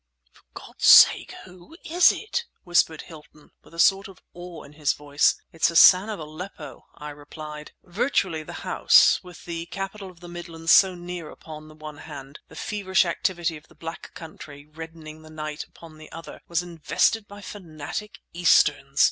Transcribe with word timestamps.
"For 0.31 0.41
God's 0.55 0.87
sake, 0.87 1.31
who 1.45 1.77
is 1.85 2.11
it?" 2.11 2.45
whispered 2.63 3.03
Hilton, 3.03 3.51
with 3.61 3.75
a 3.75 3.79
sort 3.79 4.07
of 4.07 4.19
awe 4.33 4.63
in 4.63 4.73
his 4.73 4.93
voice. 4.93 5.35
"It's 5.51 5.67
Hassan 5.67 6.09
of 6.09 6.17
Aleppo!" 6.19 6.87
I 6.95 7.11
replied. 7.11 7.73
Virtually, 7.83 8.41
the 8.41 8.65
house, 8.65 9.23
with 9.23 9.45
the 9.45 9.67
capital 9.67 10.09
of 10.09 10.19
the 10.19 10.27
Midlands 10.27 10.71
so 10.71 10.95
near 10.95 11.29
upon 11.29 11.67
the 11.67 11.75
one 11.75 11.99
hand, 11.99 12.39
the 12.47 12.55
feverish 12.55 13.05
activity 13.05 13.57
of 13.57 13.67
the 13.67 13.75
Black 13.75 14.15
Country 14.15 14.65
reddening 14.65 15.21
the 15.21 15.29
night 15.29 15.65
upon 15.65 15.99
the 15.99 16.11
other, 16.11 16.41
was 16.47 16.63
invested 16.63 17.27
by 17.27 17.41
fanatic 17.41 18.21
Easterns! 18.33 18.99